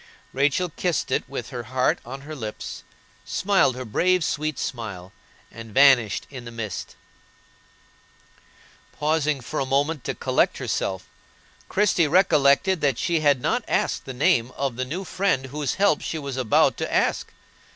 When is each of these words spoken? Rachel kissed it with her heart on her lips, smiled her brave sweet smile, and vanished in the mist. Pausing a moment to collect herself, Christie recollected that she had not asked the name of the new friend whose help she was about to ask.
Rachel 0.33 0.69
kissed 0.69 1.11
it 1.11 1.29
with 1.29 1.51
her 1.51 1.61
heart 1.61 1.99
on 2.03 2.21
her 2.21 2.35
lips, 2.35 2.83
smiled 3.23 3.75
her 3.75 3.85
brave 3.85 4.23
sweet 4.23 4.57
smile, 4.57 5.11
and 5.51 5.75
vanished 5.75 6.25
in 6.31 6.43
the 6.43 6.49
mist. 6.49 6.95
Pausing 8.93 9.43
a 9.47 9.65
moment 9.67 10.03
to 10.05 10.15
collect 10.15 10.57
herself, 10.57 11.07
Christie 11.69 12.07
recollected 12.07 12.81
that 12.81 12.97
she 12.97 13.19
had 13.19 13.41
not 13.41 13.63
asked 13.67 14.05
the 14.05 14.13
name 14.15 14.49
of 14.57 14.75
the 14.75 14.85
new 14.85 15.03
friend 15.03 15.45
whose 15.45 15.75
help 15.75 16.01
she 16.01 16.17
was 16.17 16.35
about 16.35 16.77
to 16.77 16.91
ask. 16.91 17.31